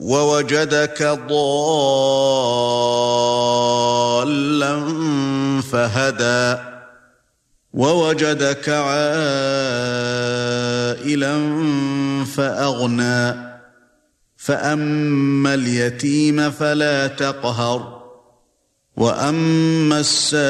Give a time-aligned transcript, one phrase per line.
[0.00, 2.00] ووجدك ضالا
[5.72, 6.70] فهدى
[7.72, 9.14] وَوَجَدَكَ عَائِلًا
[12.24, 13.50] فَأَغْنَى
[14.36, 18.02] فَأَمَّا الْيَتِيمَ فَلَا تَقْهَرْ
[18.96, 20.44] وَأَمَّا السَّائِلَ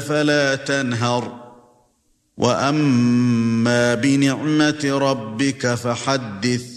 [0.00, 1.32] فَلَا تَنْهَرْ
[2.38, 6.75] وَأَمَّا بِنِعْمَةِ رَبِّكَ فَحَدِّثْ.